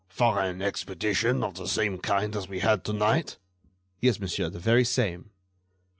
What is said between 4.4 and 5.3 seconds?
the very same."